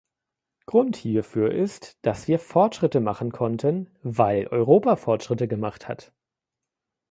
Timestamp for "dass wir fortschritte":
2.01-2.99